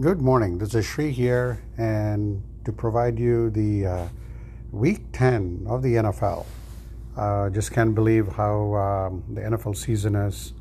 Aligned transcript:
Good 0.00 0.20
morning. 0.20 0.58
This 0.58 0.74
is 0.74 0.84
Shri 0.84 1.12
here, 1.12 1.62
and 1.78 2.42
to 2.64 2.72
provide 2.72 3.16
you 3.16 3.48
the 3.48 3.86
uh, 3.86 4.08
week 4.72 5.12
10 5.12 5.66
of 5.68 5.84
the 5.84 5.94
NFL. 5.94 6.46
Uh, 7.16 7.48
just 7.50 7.70
can't 7.70 7.94
believe 7.94 8.26
how 8.26 8.74
um, 8.74 9.22
the 9.32 9.42
NFL 9.42 9.76
season 9.76 10.14
has 10.14 10.52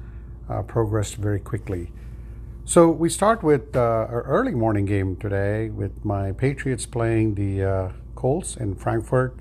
uh, 0.48 0.62
progressed 0.62 1.16
very 1.16 1.40
quickly. 1.40 1.92
So, 2.66 2.92
we 2.92 3.10
start 3.10 3.42
with 3.42 3.76
uh, 3.76 3.80
our 3.80 4.22
early 4.28 4.54
morning 4.54 4.86
game 4.86 5.16
today 5.16 5.72
with 5.72 6.06
my 6.06 6.32
Patriots 6.34 6.86
playing 6.86 7.34
the 7.34 7.64
uh, 7.64 7.92
Colts 8.14 8.56
in 8.56 8.76
Frankfurt, 8.76 9.36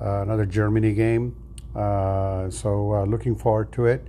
uh, 0.00 0.22
another 0.22 0.46
Germany 0.46 0.94
game. 0.94 1.36
so, 1.74 3.04
looking 3.06 3.36
forward 3.36 3.70
to 3.72 3.84
it. 3.84 4.08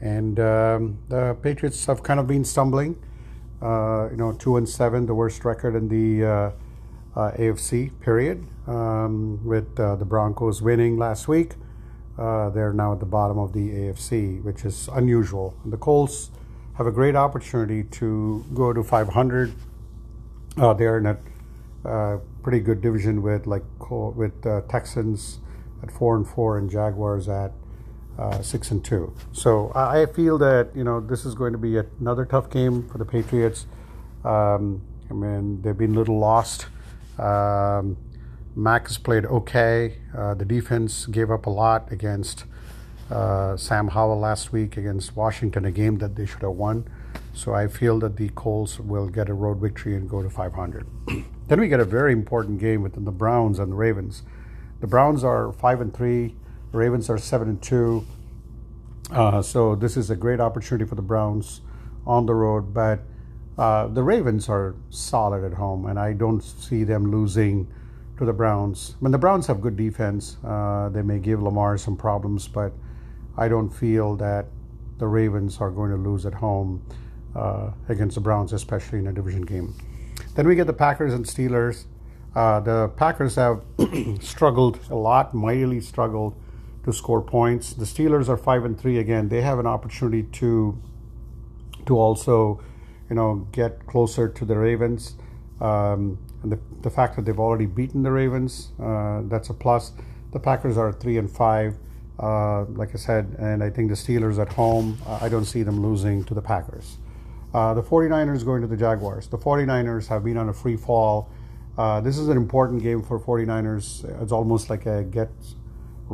And 0.00 0.40
um, 0.40 1.00
the 1.10 1.36
Patriots 1.42 1.84
have 1.84 2.02
kind 2.02 2.18
of 2.18 2.26
been 2.26 2.46
stumbling. 2.46 2.96
Uh, 3.64 4.10
you 4.10 4.16
know, 4.16 4.32
two 4.32 4.56
and 4.56 4.68
seven, 4.68 5.06
the 5.06 5.14
worst 5.14 5.44
record 5.44 5.74
in 5.74 5.88
the 5.88 6.24
uh, 6.24 6.50
uh, 7.16 7.32
AFC. 7.32 7.90
Period. 8.00 8.46
Um, 8.66 9.44
with 9.44 9.76
the 9.76 10.04
Broncos 10.04 10.60
winning 10.62 10.98
last 10.98 11.28
week, 11.28 11.52
they're 12.16 12.72
now 12.74 12.92
at 12.92 13.00
the 13.00 13.06
bottom 13.06 13.38
of 13.38 13.52
the 13.52 13.70
AFC, 13.70 14.42
which 14.42 14.64
is 14.64 14.88
unusual. 14.92 15.56
The 15.64 15.76
Colts 15.76 16.30
have 16.74 16.86
a 16.86 16.92
great 16.92 17.16
opportunity 17.16 17.84
to 17.84 18.44
go 18.52 18.72
to 18.72 18.82
500. 18.82 19.54
they're 20.56 20.98
in 20.98 21.06
a 21.06 21.18
uh, 21.84 22.18
pretty 22.42 22.60
good 22.60 22.80
division 22.80 23.22
with 23.22 23.46
like 23.46 23.62
with 23.90 24.46
uh, 24.46 24.62
Texans 24.70 25.40
at 25.82 25.90
four 25.90 26.16
and 26.16 26.26
four 26.26 26.56
and 26.56 26.70
Jaguars 26.70 27.28
at 27.28 27.52
uh, 28.18 28.42
six 28.42 28.70
and 28.70 28.84
two. 28.84 29.14
So 29.32 29.72
I 29.74 30.06
feel 30.06 30.38
that 30.38 30.70
you 30.74 30.84
know 30.84 31.00
this 31.00 31.24
is 31.24 31.34
going 31.34 31.52
to 31.52 31.58
be 31.58 31.78
another 32.00 32.24
tough 32.24 32.50
game 32.50 32.88
for 32.88 32.98
the 32.98 33.04
Patriots. 33.04 33.66
Um, 34.24 34.82
I 35.10 35.14
mean 35.14 35.62
they've 35.62 35.76
been 35.76 35.94
a 35.94 35.98
little 35.98 36.18
lost. 36.18 36.66
Um, 37.18 37.96
Mac 38.56 38.86
has 38.86 38.98
played 38.98 39.24
okay. 39.24 39.98
Uh, 40.16 40.34
the 40.34 40.44
defense 40.44 41.06
gave 41.06 41.30
up 41.30 41.46
a 41.46 41.50
lot 41.50 41.90
against 41.90 42.44
uh, 43.10 43.56
Sam 43.56 43.88
Howell 43.88 44.18
last 44.18 44.52
week 44.52 44.76
against 44.76 45.16
Washington, 45.16 45.64
a 45.64 45.70
game 45.70 45.98
that 45.98 46.16
they 46.16 46.26
should 46.26 46.42
have 46.42 46.52
won. 46.52 46.88
So 47.32 47.52
I 47.52 47.66
feel 47.66 47.98
that 47.98 48.16
the 48.16 48.28
Colts 48.30 48.78
will 48.78 49.08
get 49.08 49.28
a 49.28 49.34
road 49.34 49.58
victory 49.58 49.96
and 49.96 50.08
go 50.08 50.22
to 50.22 50.30
500. 50.30 50.86
then 51.48 51.60
we 51.60 51.68
get 51.68 51.80
a 51.80 51.84
very 51.84 52.12
important 52.12 52.60
game 52.60 52.82
within 52.82 53.04
the 53.04 53.12
Browns 53.12 53.58
and 53.58 53.72
the 53.72 53.76
Ravens. 53.76 54.22
The 54.80 54.86
Browns 54.86 55.24
are 55.24 55.52
five 55.52 55.80
and 55.80 55.92
three. 55.94 56.36
Ravens 56.74 57.08
are 57.08 57.18
seven 57.18 57.48
and 57.48 57.62
two. 57.62 58.04
Uh, 59.10 59.40
so 59.42 59.74
this 59.74 59.96
is 59.96 60.10
a 60.10 60.16
great 60.16 60.40
opportunity 60.40 60.84
for 60.84 60.96
the 60.96 61.02
Browns 61.02 61.60
on 62.06 62.26
the 62.26 62.34
road, 62.34 62.74
but 62.74 63.00
uh, 63.56 63.86
the 63.86 64.02
Ravens 64.02 64.48
are 64.48 64.74
solid 64.90 65.44
at 65.44 65.54
home, 65.54 65.86
and 65.86 65.98
I 65.98 66.12
don't 66.12 66.40
see 66.40 66.82
them 66.82 67.10
losing 67.10 67.68
to 68.18 68.24
the 68.24 68.32
Browns. 68.32 68.96
I 69.00 69.04
mean, 69.04 69.12
the 69.12 69.18
Browns 69.18 69.46
have 69.46 69.60
good 69.60 69.76
defense. 69.76 70.36
Uh, 70.44 70.88
they 70.88 71.02
may 71.02 71.18
give 71.18 71.42
Lamar 71.42 71.78
some 71.78 71.96
problems, 71.96 72.48
but 72.48 72.72
I 73.36 73.48
don't 73.48 73.70
feel 73.70 74.16
that 74.16 74.46
the 74.98 75.06
Ravens 75.06 75.60
are 75.60 75.70
going 75.70 75.90
to 75.90 75.96
lose 75.96 76.26
at 76.26 76.34
home 76.34 76.84
uh, 77.36 77.70
against 77.88 78.16
the 78.16 78.20
Browns, 78.20 78.52
especially 78.52 78.98
in 78.98 79.06
a 79.06 79.12
division 79.12 79.42
game. 79.42 79.74
Then 80.34 80.48
we 80.48 80.54
get 80.56 80.66
the 80.66 80.72
Packers 80.72 81.14
and 81.14 81.24
Steelers. 81.24 81.84
Uh, 82.34 82.58
the 82.60 82.88
Packers 82.96 83.36
have 83.36 83.62
struggled 84.20 84.80
a 84.90 84.96
lot, 84.96 85.34
mightily 85.34 85.80
struggled 85.80 86.34
to 86.84 86.92
score 86.92 87.22
points. 87.22 87.72
The 87.72 87.84
Steelers 87.84 88.28
are 88.28 88.36
five 88.36 88.64
and 88.64 88.78
three 88.78 88.98
again. 88.98 89.28
They 89.28 89.40
have 89.40 89.58
an 89.58 89.66
opportunity 89.66 90.22
to 90.22 90.80
to 91.86 91.98
also, 91.98 92.62
you 93.10 93.16
know, 93.16 93.46
get 93.52 93.86
closer 93.86 94.28
to 94.28 94.44
the 94.44 94.56
Ravens. 94.56 95.16
Um, 95.60 96.18
and 96.42 96.52
the, 96.52 96.58
the 96.82 96.90
fact 96.90 97.16
that 97.16 97.24
they've 97.24 97.38
already 97.38 97.66
beaten 97.66 98.02
the 98.02 98.10
Ravens, 98.10 98.72
uh, 98.82 99.22
that's 99.24 99.50
a 99.50 99.54
plus. 99.54 99.92
The 100.32 100.40
Packers 100.40 100.76
are 100.76 100.92
three 100.92 101.18
and 101.18 101.30
five, 101.30 101.76
uh, 102.18 102.64
like 102.64 102.90
I 102.94 102.98
said, 102.98 103.36
and 103.38 103.62
I 103.62 103.70
think 103.70 103.88
the 103.88 103.94
Steelers 103.94 104.38
at 104.38 104.52
home, 104.52 104.98
uh, 105.06 105.18
I 105.22 105.28
don't 105.28 105.44
see 105.44 105.62
them 105.62 105.80
losing 105.80 106.24
to 106.24 106.34
the 106.34 106.42
Packers. 106.42 106.98
Uh, 107.52 107.72
the 107.72 107.82
49ers 107.82 108.44
going 108.44 108.62
to 108.62 108.66
the 108.66 108.76
Jaguars. 108.76 109.28
The 109.28 109.38
49ers 109.38 110.08
have 110.08 110.24
been 110.24 110.36
on 110.36 110.48
a 110.48 110.52
free 110.52 110.76
fall. 110.76 111.30
Uh, 111.78 112.00
this 112.00 112.18
is 112.18 112.28
an 112.28 112.36
important 112.36 112.82
game 112.82 113.02
for 113.02 113.18
49ers. 113.18 114.04
It's 114.22 114.32
almost 114.32 114.70
like 114.70 114.86
a 114.86 115.04
get 115.04 115.30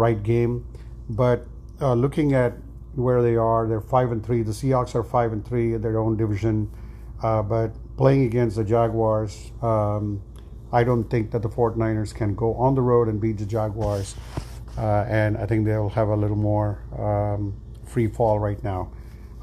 right 0.01 0.23
game. 0.23 0.67
But 1.09 1.47
uh, 1.81 1.95
looking 1.95 2.35
at 2.35 2.55
where 2.95 3.23
they 3.23 3.37
are, 3.37 3.69
they're 3.69 3.81
five 3.81 4.11
and 4.11 4.25
three. 4.25 4.43
The 4.43 4.53
Seahawks 4.53 4.95
are 4.95 5.05
five 5.05 5.33
and 5.33 5.47
three 5.47 5.75
in 5.75 5.83
their 5.83 5.99
own 5.99 6.17
division. 6.17 6.71
Uh, 7.23 7.43
but 7.43 7.71
playing 7.97 8.25
against 8.25 8.57
the 8.57 8.65
Jaguars, 8.65 9.53
um, 9.63 10.23
I 10.73 10.85
don't 10.85 11.05
think 11.05 11.31
that 11.33 11.43
the 11.43 11.49
49ers 11.49 12.15
can 12.15 12.35
go 12.35 12.55
on 12.55 12.75
the 12.75 12.81
road 12.81 13.09
and 13.09 13.21
beat 13.21 13.39
the 13.39 13.47
Jaguars. 13.47 14.17
Uh, 14.79 15.05
and 15.09 15.37
I 15.37 15.47
think 15.47 15.67
they'll 15.67 15.91
have 15.91 16.09
a 16.09 16.17
little 16.17 16.37
more 16.37 16.83
um, 16.99 17.61
free 17.85 18.07
fall 18.07 18.39
right 18.39 18.63
now. 18.65 18.91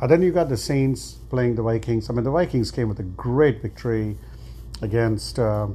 Uh, 0.01 0.07
then 0.07 0.21
you 0.21 0.31
got 0.31 0.49
the 0.49 0.57
Saints 0.57 1.17
playing 1.29 1.55
the 1.55 1.63
Vikings. 1.63 2.09
I 2.09 2.13
mean, 2.13 2.23
the 2.23 2.31
Vikings 2.31 2.71
came 2.71 2.87
with 2.87 2.99
a 2.99 3.03
great 3.03 3.61
victory 3.61 4.17
against 4.81 5.37
uh, 5.39 5.67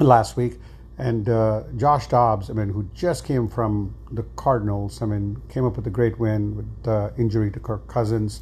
last 0.00 0.36
week. 0.36 0.54
And 0.98 1.28
uh, 1.28 1.64
Josh 1.76 2.06
Dobbs, 2.06 2.48
I 2.48 2.54
mean, 2.54 2.70
who 2.70 2.88
just 2.94 3.24
came 3.24 3.48
from 3.48 3.94
the 4.10 4.22
Cardinals, 4.34 5.02
I 5.02 5.06
mean, 5.06 5.42
came 5.48 5.64
up 5.64 5.76
with 5.76 5.86
a 5.86 5.90
great 5.90 6.18
win 6.18 6.56
with 6.56 6.82
the 6.84 7.12
injury 7.18 7.50
to 7.50 7.60
Kirk 7.60 7.86
Cousins. 7.86 8.40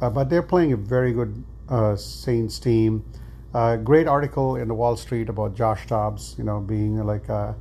Uh, 0.00 0.08
but 0.08 0.30
they're 0.30 0.42
playing 0.42 0.72
a 0.72 0.76
very 0.76 1.12
good 1.12 1.44
uh, 1.68 1.94
Saints 1.96 2.58
team. 2.58 3.04
Uh, 3.52 3.76
great 3.76 4.06
article 4.06 4.56
in 4.56 4.68
the 4.68 4.74
Wall 4.74 4.96
Street 4.96 5.28
about 5.28 5.54
Josh 5.54 5.86
Dobbs, 5.86 6.34
you 6.38 6.44
know, 6.44 6.60
being 6.60 7.04
like 7.04 7.28
a 7.28 7.54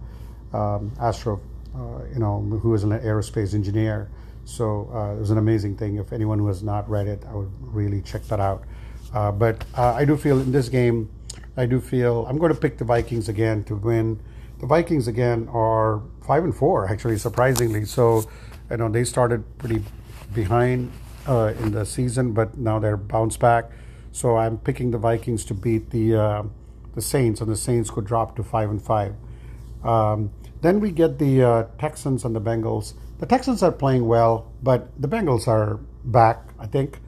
um, 0.54 0.94
astro, 1.02 1.42
uh, 1.76 2.06
you 2.14 2.20
know, 2.20 2.40
who 2.62 2.74
is 2.74 2.84
an 2.84 2.92
aerospace 2.92 3.54
engineer. 3.54 4.10
So 4.46 4.90
uh, 4.94 5.16
it 5.16 5.20
was 5.20 5.32
an 5.32 5.38
amazing 5.38 5.76
thing. 5.76 5.98
If 5.98 6.14
anyone 6.14 6.40
who 6.40 6.48
has 6.48 6.64
not 6.64 6.90
read 6.90 7.08
it, 7.08 7.24
I 7.30 7.36
would 7.36 7.52
really 7.62 8.02
check 8.02 8.24
that 8.28 8.40
out. 8.40 8.64
but 9.12 9.66
I 9.76 10.06
do 10.06 10.16
feel 10.16 10.40
in 10.40 10.52
this 10.54 10.70
game, 10.70 11.10
I 11.60 11.66
do 11.66 11.82
feel 11.82 12.26
I'm 12.26 12.38
going 12.38 12.54
to 12.54 12.58
pick 12.58 12.78
the 12.78 12.86
Vikings 12.86 13.28
again 13.28 13.66
to 13.66 13.76
win. 13.76 14.18
The 14.60 14.66
Vikings 14.66 15.10
again 15.10 15.50
are 15.52 16.02
five 16.26 16.46
and 16.46 16.56
four, 16.56 16.88
actually, 16.88 17.18
surprisingly. 17.18 17.84
So, 17.84 18.24
you 18.72 18.78
know, 18.78 18.88
they 18.88 19.04
started 19.04 19.44
pretty 19.58 19.84
behind 20.34 20.90
uh, 21.28 21.54
in 21.60 21.74
the 21.74 21.86
season, 21.86 22.32
but 22.32 22.58
now 22.58 22.80
they're 22.80 22.96
bounced 22.96 23.42
back. 23.42 23.72
So 24.14 24.38
I'm 24.38 24.58
picking 24.58 24.92
the 24.92 24.98
Vikings 24.98 25.44
to 25.46 25.54
beat 25.54 25.90
the 25.90 26.16
uh, 26.16 26.44
the 26.96 27.02
Saints, 27.02 27.42
and 27.42 27.52
the 27.52 27.58
Saints 27.58 27.90
could 27.92 28.06
drop 28.06 28.38
to 28.38 28.44
five 28.44 28.70
and 28.70 28.82
five. 28.82 29.14
Um, 29.84 30.32
then 30.62 30.80
we 30.80 30.92
get 30.92 31.20
the 31.20 31.44
uh, 31.44 31.64
Texans 31.78 32.24
and 32.24 32.34
the 32.34 32.42
Bengals. 32.42 32.94
The 33.20 33.26
Texans 33.26 33.64
are 33.64 33.72
playing 33.72 34.08
well, 34.08 34.50
but 34.64 34.90
the 35.02 35.10
Bengals 35.10 35.46
are 35.46 35.78
back. 36.06 36.40
I 36.58 36.68
think 36.68 37.00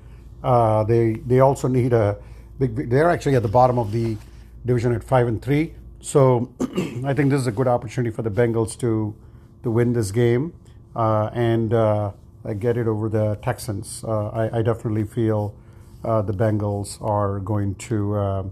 uh, 0.43 0.83
they 0.83 1.13
they 1.25 1.39
also 1.39 1.69
need 1.69 1.93
a 1.93 2.17
big. 2.59 2.89
They're 2.89 3.09
actually 3.09 3.37
at 3.37 3.43
the 3.43 3.55
bottom 3.61 3.79
of 3.79 3.93
the 3.93 4.17
division 4.65 4.93
at 4.93 5.03
five 5.03 5.27
and 5.27 5.41
three. 5.41 5.73
So 6.01 6.53
I 7.05 7.13
think 7.13 7.29
this 7.29 7.41
is 7.41 7.47
a 7.47 7.51
good 7.51 7.67
opportunity 7.67 8.13
for 8.13 8.21
the 8.21 8.31
Bengals 8.31 8.77
to 8.79 9.15
to 9.63 9.69
win 9.69 9.93
this 9.93 10.11
game 10.11 10.53
uh, 10.95 11.29
and 11.33 11.73
uh, 11.73 12.11
get 12.59 12.77
it 12.77 12.87
over 12.87 13.09
the 13.09 13.35
Texans. 13.43 14.03
Uh, 14.03 14.29
I, 14.29 14.59
I, 14.59 14.61
definitely 14.63 15.03
feel 15.03 15.55
uh, 16.03 16.23
the 16.23 16.33
Bengals 16.33 16.99
are 17.01 17.39
going 17.39 17.75
to 17.75 18.15
uh, 18.15 18.43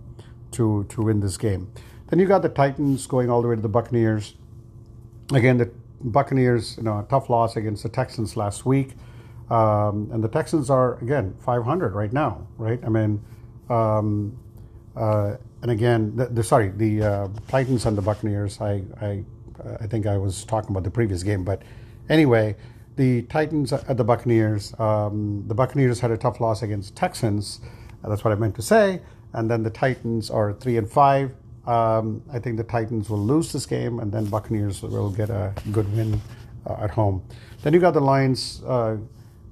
to 0.52 0.86
to 0.90 1.02
win 1.02 1.20
this 1.20 1.38
game. 1.38 1.72
Then 2.08 2.20
you 2.20 2.28
got 2.28 2.41
the 2.41 2.50
Titans 2.50 3.08
going 3.08 3.30
all 3.30 3.41
the 3.41 3.47
way 3.47 3.56
to 3.56 3.62
the 3.62 3.70
Buccaneers. 3.70 4.36
Again, 5.34 5.58
the 5.58 5.72
Buccaneers, 6.02 6.78
you 6.78 6.84
know, 6.84 7.00
a 7.00 7.06
tough 7.09 7.30
loss 7.30 7.56
against 7.56 7.84
the 7.84 7.90
Texans 7.90 8.38
last 8.38 8.66
week, 8.66 8.94
um, 9.50 10.09
and 10.12 10.24
the 10.24 10.28
Texans 10.28 10.70
are 10.70 10.97
again 11.00 11.36
500 11.40 11.94
right 11.94 12.14
now, 12.14 12.47
right? 12.58 12.80
I 12.86 12.90
mean. 12.90 13.24
Um, 13.70 14.38
uh, 15.00 15.38
and 15.62 15.72
again, 15.72 16.16
the, 16.16 16.26
the, 16.28 16.44
sorry, 16.44 16.70
the 16.70 17.02
uh, 17.02 17.28
Titans 17.47 17.85
and 17.85 17.97
the 17.97 18.02
Buccaneers. 18.02 18.59
I, 18.59 18.84
I, 19.02 19.23
I 19.79 19.88
think 19.88 20.06
I 20.06 20.18
was 20.18 20.44
talking 20.44 20.72
about 20.72 20.84
the 20.84 20.91
previous 20.91 21.23
game, 21.23 21.44
but 21.44 21.62
anyway, 22.09 22.56
the 22.97 23.22
Titans 23.23 23.72
at 23.72 23.96
the 23.96 24.03
Buccaneers. 24.03 24.78
Um, 24.78 25.46
the 25.47 25.56
Buccaneers 25.56 26.02
had 26.02 26.12
a 26.12 26.18
tough 26.18 26.41
loss 26.41 26.64
against 26.64 26.97
Texans. 26.97 27.62
that's 28.03 28.26
what 28.26 28.34
I 28.34 28.35
meant 28.35 28.56
to 28.56 28.62
say. 28.62 29.02
And 29.32 29.50
then 29.50 29.64
the 29.64 29.70
Titans 29.70 30.29
are 30.29 30.52
three 30.52 30.76
and 30.76 30.90
five. 30.90 31.34
Um, 31.66 32.22
I 32.34 32.40
think 32.40 32.58
the 32.58 32.64
Titans 32.64 33.09
will 33.09 33.20
lose 33.20 33.53
this 33.53 33.66
game, 33.66 34.00
and 34.00 34.12
then 34.12 34.26
Buccaneers 34.26 34.82
will 34.82 35.12
get 35.12 35.29
a 35.29 35.53
good 35.72 35.90
win 35.96 36.20
uh, 36.66 36.78
at 36.82 36.91
home. 36.91 37.23
Then 37.62 37.73
you 37.73 37.79
got 37.79 37.94
the 37.94 38.02
Lions 38.02 38.62
uh, 38.66 38.97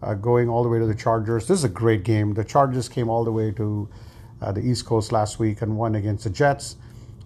uh, 0.01 0.13
going 0.15 0.49
all 0.49 0.63
the 0.63 0.69
way 0.69 0.79
to 0.79 0.85
the 0.85 0.95
Chargers. 0.95 1.47
This 1.47 1.59
is 1.59 1.63
a 1.63 1.69
great 1.69 2.03
game. 2.03 2.33
The 2.33 2.43
Chargers 2.43 2.89
came 2.89 3.07
all 3.07 3.23
the 3.23 3.31
way 3.31 3.51
to 3.51 3.87
uh, 3.93 4.06
the 4.51 4.61
East 4.61 4.85
Coast 4.85 5.11
last 5.11 5.39
week 5.39 5.61
and 5.61 5.77
won 5.77 5.95
against 5.95 6.23
the 6.23 6.29
Jets. 6.29 6.77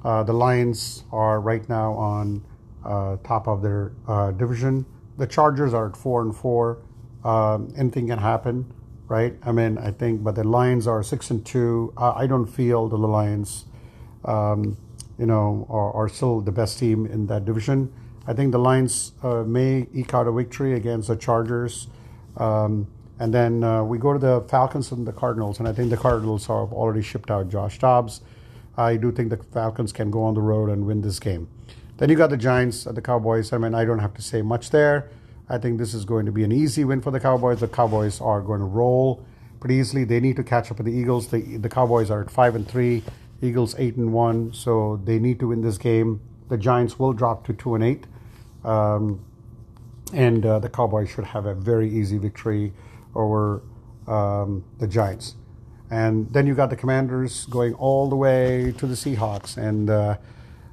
Uh, 0.03 0.23
the 0.23 0.33
Lions 0.33 1.03
are 1.11 1.39
right 1.39 1.67
now 1.69 1.93
on 1.93 2.43
uh, 2.83 3.17
top 3.23 3.47
of 3.47 3.61
their 3.61 3.91
uh, 4.07 4.31
division. 4.31 4.85
The 5.17 5.27
Chargers 5.27 5.73
are 5.73 5.89
at 5.89 5.95
four 5.95 6.21
and 6.21 6.35
four. 6.35 6.79
Um, 7.23 7.73
anything 7.77 8.07
can 8.07 8.17
happen. 8.17 8.73
right? 9.07 9.35
I 9.43 9.51
mean, 9.51 9.77
I 9.77 9.91
think, 9.91 10.23
but 10.23 10.35
the 10.35 10.43
Lions 10.43 10.87
are 10.87 11.03
six 11.03 11.29
and 11.29 11.45
two. 11.45 11.93
I, 11.97 12.23
I 12.23 12.27
don't 12.27 12.47
feel 12.47 12.87
the 12.87 12.97
Lions, 12.97 13.65
um, 14.25 14.77
you 15.19 15.25
know, 15.25 15.67
are, 15.69 15.91
are, 15.93 16.09
still 16.09 16.41
the 16.41 16.51
best 16.51 16.79
team 16.79 17.05
in 17.05 17.27
that 17.27 17.45
division. 17.45 17.93
I 18.25 18.33
think 18.33 18.51
the 18.51 18.59
Lions 18.59 19.11
uh, 19.21 19.43
may 19.43 19.87
eke 19.93 20.13
out 20.13 20.27
a 20.27 20.31
victory 20.31 20.73
against 20.73 21.09
the 21.09 21.15
Chargers. 21.15 21.87
Um, 22.37 22.87
and 23.21 23.31
then 23.31 23.63
uh, 23.63 23.83
we 23.83 23.99
go 23.99 24.13
to 24.13 24.17
the 24.17 24.41
Falcons 24.49 24.91
and 24.91 25.05
the 25.05 25.13
Cardinals, 25.13 25.59
and 25.59 25.67
I 25.67 25.73
think 25.73 25.91
the 25.91 25.97
Cardinals 25.97 26.47
have 26.47 26.73
already 26.73 27.03
shipped 27.03 27.29
out 27.29 27.49
Josh 27.49 27.77
Dobbs. 27.77 28.21
I 28.75 28.97
do 28.97 29.11
think 29.11 29.29
the 29.29 29.37
Falcons 29.37 29.93
can 29.93 30.09
go 30.09 30.23
on 30.23 30.33
the 30.33 30.41
road 30.41 30.71
and 30.71 30.87
win 30.87 31.03
this 31.03 31.19
game. 31.19 31.47
Then 31.97 32.09
you 32.09 32.15
got 32.15 32.31
the 32.31 32.37
Giants, 32.37 32.87
and 32.87 32.97
the 32.97 33.01
Cowboys. 33.01 33.53
I 33.53 33.59
mean, 33.59 33.75
I 33.75 33.85
don't 33.85 33.99
have 33.99 34.15
to 34.15 34.23
say 34.23 34.41
much 34.41 34.71
there. 34.71 35.11
I 35.47 35.59
think 35.59 35.77
this 35.77 35.93
is 35.93 36.03
going 36.03 36.25
to 36.25 36.31
be 36.31 36.43
an 36.43 36.51
easy 36.51 36.83
win 36.83 36.99
for 36.99 37.11
the 37.11 37.19
Cowboys. 37.19 37.59
The 37.59 37.67
Cowboys 37.67 38.19
are 38.19 38.41
going 38.41 38.59
to 38.59 38.65
roll 38.65 39.23
pretty 39.59 39.75
easily. 39.75 40.03
They 40.03 40.19
need 40.19 40.37
to 40.37 40.43
catch 40.43 40.71
up 40.71 40.77
with 40.77 40.87
the 40.87 40.91
Eagles. 40.91 41.27
The, 41.27 41.57
the 41.57 41.69
Cowboys 41.69 42.09
are 42.09 42.23
at 42.23 42.31
five 42.31 42.55
and 42.55 42.67
three, 42.67 43.03
Eagles 43.39 43.75
eight 43.77 43.97
and 43.97 44.11
one, 44.11 44.51
so 44.51 44.99
they 45.03 45.19
need 45.19 45.39
to 45.41 45.49
win 45.49 45.61
this 45.61 45.77
game. 45.77 46.21
The 46.49 46.57
Giants 46.57 46.97
will 46.97 47.13
drop 47.13 47.45
to 47.45 47.53
two 47.53 47.75
and 47.75 47.83
eight, 47.83 48.05
um, 48.63 49.23
and 50.11 50.43
uh, 50.43 50.57
the 50.57 50.69
Cowboys 50.69 51.11
should 51.11 51.25
have 51.25 51.45
a 51.45 51.53
very 51.53 51.87
easy 51.87 52.17
victory 52.17 52.73
over 53.15 53.63
um, 54.07 54.63
the 54.79 54.87
Giants. 54.87 55.35
And 55.89 56.31
then 56.31 56.47
you 56.47 56.55
got 56.55 56.69
the 56.69 56.75
Commanders 56.75 57.45
going 57.47 57.73
all 57.73 58.09
the 58.09 58.15
way 58.15 58.73
to 58.77 58.87
the 58.87 58.95
Seahawks, 58.95 59.57
and 59.57 59.89
uh, 59.89 60.17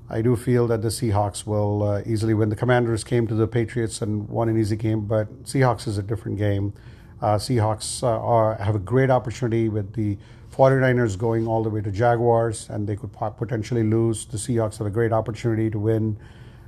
I 0.09 0.23
do 0.23 0.37
feel 0.37 0.69
that 0.69 0.81
the 0.81 0.89
Seahawks 0.89 1.45
will 1.45 1.83
uh, 1.83 2.03
easily 2.07 2.35
win. 2.35 2.49
The 2.49 2.57
Commanders 2.57 3.03
came 3.03 3.27
to 3.27 3.35
the 3.35 3.49
Patriots 3.49 4.01
and 4.01 4.29
won 4.29 4.49
an 4.49 4.59
easy 4.59 4.77
game, 4.77 5.07
but 5.07 5.43
Seahawks 5.43 5.89
is 5.89 5.99
a 5.99 6.03
different 6.03 6.39
game. 6.39 6.73
Uh, 7.21 7.35
Seahawks 7.35 8.03
uh, 8.03 8.07
are, 8.07 8.55
have 8.57 8.77
a 8.77 8.79
great 8.79 9.11
opportunity 9.11 9.69
with 9.69 9.93
the 9.95 10.17
49ers 10.55 11.19
going 11.19 11.47
all 11.47 11.63
the 11.63 11.71
way 11.71 11.81
to 11.81 11.91
Jaguars, 11.91 12.71
and 12.71 12.89
they 12.89 12.97
could 12.97 13.13
potentially 13.13 13.83
lose. 13.83 14.25
The 14.25 14.39
Seahawks 14.39 14.79
have 14.79 14.87
a 14.87 14.91
great 14.91 15.13
opportunity 15.13 15.69
to 15.69 15.79
win 15.79 16.17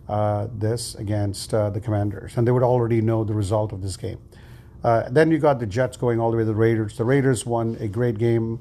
uh, 0.09 0.49
this 0.53 0.97
against 0.97 1.55
uh, 1.55 1.71
the 1.71 1.81
Commanders, 1.81 2.37
and 2.37 2.47
they 2.47 2.53
would 2.53 2.65
already 2.65 3.01
know 3.01 3.23
the 3.23 3.35
result 3.35 3.73
of 3.73 3.81
this 3.81 3.97
game. 3.97 4.19
Uh, 4.83 5.09
then 5.11 5.31
you 5.31 5.39
got 5.39 5.61
the 5.61 5.67
Jets 5.67 5.97
going 5.97 6.19
all 6.19 6.31
the 6.31 6.37
way 6.37 6.43
to 6.43 6.47
the 6.47 6.55
Raiders. 6.55 6.97
The 6.97 7.05
Raiders 7.05 7.45
won 7.45 7.77
a 7.81 7.89
great 7.89 8.19
game 8.19 8.61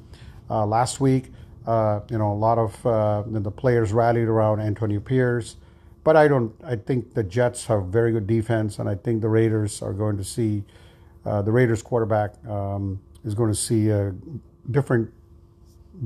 last 0.50 1.00
week. 1.00 1.32
Uh, 1.70 2.02
you 2.10 2.18
know, 2.18 2.32
a 2.32 2.34
lot 2.34 2.58
of 2.58 2.86
uh, 2.86 3.24
the 3.28 3.52
players 3.52 3.92
rallied 3.94 4.28
around 4.28 4.60
Antonio 4.60 5.00
Pierce, 5.00 5.56
but 6.04 6.16
I 6.16 6.28
don't. 6.28 6.52
I 6.64 6.76
think 6.76 7.14
the 7.14 7.22
Jets 7.22 7.68
have 7.68 7.86
very 7.86 8.12
good 8.12 8.26
defense, 8.26 8.80
and 8.80 8.90
I 8.90 8.96
think 8.96 9.22
the 9.22 9.30
Raiders 9.30 9.82
are 9.84 9.94
going 9.94 10.18
to 10.18 10.24
see 10.24 10.64
uh, 11.26 11.44
the 11.44 11.52
Raiders 11.52 11.84
quarterback 11.84 12.44
um, 12.48 13.00
is 13.24 13.36
going 13.36 13.52
to 13.52 13.56
see 13.56 13.90
a 13.90 14.16
different 14.72 15.14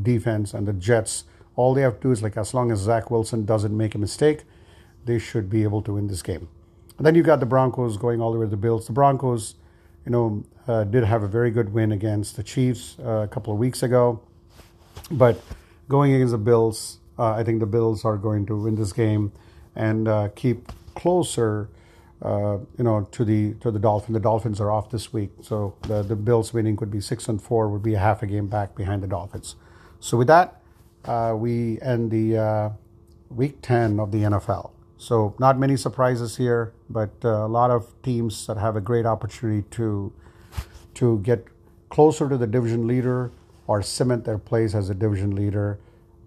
defense, 0.01 0.53
and 0.53 0.67
the 0.67 0.73
Jets. 0.73 1.23
All 1.55 1.75
they 1.75 1.81
have 1.81 1.97
to 1.97 2.01
do 2.01 2.11
is 2.11 2.23
like 2.23 2.35
as 2.35 2.53
long 2.53 2.71
as 2.71 2.79
Zach 2.79 3.09
Wilson 3.09 3.45
doesn't 3.45 3.77
make 3.77 3.93
a 3.93 3.99
mistake, 3.99 4.41
they 5.05 5.19
should 5.19 5.49
be 5.49 5.61
able 5.63 5.83
to 5.83 5.93
win 5.93 6.07
this 6.07 6.23
game. 6.23 6.49
And 6.97 7.05
then 7.05 7.13
you 7.15 7.23
got 7.23 7.39
the 7.39 7.45
Broncos 7.45 7.95
going 7.95 8.19
all 8.19 8.33
the 8.33 8.39
way 8.39 8.47
to 8.47 8.49
the 8.49 8.57
Bills. 8.57 8.87
The 8.87 8.91
Broncos, 8.91 9.55
you 10.05 10.11
know, 10.11 10.43
uh, 10.67 10.83
did 10.83 11.03
have 11.03 11.23
a 11.23 11.27
very 11.27 11.51
good 11.51 11.73
win 11.73 11.91
against 11.91 12.35
the 12.35 12.43
Chiefs 12.43 12.97
uh, 12.99 13.21
a 13.23 13.27
couple 13.27 13.53
of 13.53 13.59
weeks 13.59 13.83
ago. 13.83 14.21
But 15.11 15.41
going 15.89 16.13
against 16.13 16.31
the 16.31 16.37
Bills, 16.37 16.99
uh, 17.17 17.31
I 17.31 17.43
think 17.43 17.59
the 17.59 17.65
Bills 17.65 18.05
are 18.05 18.17
going 18.17 18.45
to 18.47 18.55
win 18.55 18.75
this 18.75 18.93
game 18.93 19.31
and 19.75 20.07
uh, 20.07 20.29
keep 20.35 20.71
closer, 20.95 21.69
uh, 22.21 22.57
you 22.77 22.83
know, 22.83 23.07
to 23.11 23.25
the 23.25 23.53
to 23.55 23.71
the 23.71 23.79
Dolphins. 23.79 24.13
The 24.13 24.19
Dolphins 24.19 24.61
are 24.61 24.71
off 24.71 24.89
this 24.89 25.11
week, 25.11 25.31
so 25.41 25.75
the 25.83 26.03
the 26.03 26.15
Bills 26.15 26.53
winning 26.53 26.75
could 26.75 26.91
be 26.91 27.01
six 27.01 27.27
and 27.27 27.41
four, 27.41 27.69
would 27.69 27.83
be 27.83 27.95
a 27.95 27.99
half 27.99 28.23
a 28.23 28.27
game 28.27 28.47
back 28.47 28.75
behind 28.75 29.03
the 29.03 29.07
Dolphins. 29.07 29.55
So 29.99 30.17
with 30.17 30.27
that, 30.27 30.61
uh, 31.05 31.33
we 31.35 31.81
end 31.81 32.11
the 32.11 32.73
week 33.29 33.61
ten 33.61 33.99
of 33.99 34.11
the 34.11 34.19
NFL. 34.19 34.71
So 35.03 35.35
not 35.37 35.59
many 35.59 35.75
surprises 35.75 36.37
here, 36.37 36.71
but 36.89 37.11
uh, 37.25 37.45
a 37.45 37.51
lot 37.59 37.71
of 37.71 37.93
teams 38.03 38.47
that 38.47 38.55
have 38.55 38.77
a 38.77 38.81
great 38.81 39.05
opportunity 39.05 39.67
to 39.71 40.13
to 40.93 41.19
get 41.19 41.45
closer 41.89 42.29
to 42.29 42.37
the 42.37 42.47
division 42.47 42.87
leader 42.87 43.29
or 43.67 43.81
cement 43.81 44.23
their 44.23 44.37
place 44.37 44.73
as 44.73 44.89
a 44.89 44.93
division 44.93 45.35
leader. 45.35 45.77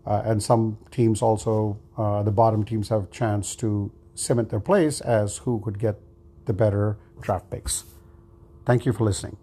Uh, 0.05 0.23
and 0.27 0.43
some 0.43 0.77
teams 0.91 1.23
also, 1.23 1.79
uh, 1.97 2.23
the 2.23 2.31
bottom 2.31 2.65
teams 2.65 2.91
have 2.91 3.05
a 3.05 3.07
chance 3.07 3.57
to 3.57 3.91
cement 4.15 4.51
their 4.51 4.61
place 4.61 5.01
as 5.01 5.39
who 5.39 5.59
could 5.61 5.79
get 5.79 5.97
the 6.45 6.53
better 6.53 6.99
draft 7.23 7.49
picks. 7.51 7.85
Thank 8.67 8.85
you 8.85 8.93
for 8.93 9.05
listening. 9.05 9.39